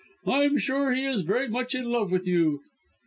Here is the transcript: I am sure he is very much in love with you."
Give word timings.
I 0.25 0.39
am 0.45 0.57
sure 0.57 0.93
he 0.93 1.05
is 1.05 1.21
very 1.21 1.47
much 1.47 1.75
in 1.75 1.85
love 1.85 2.11
with 2.11 2.25
you." 2.25 2.63